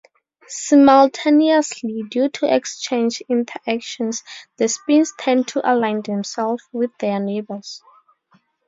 [0.47, 4.23] Simultaneously, due to exchange interactions
[4.57, 7.83] the spins tend to align themselves with their neighbours.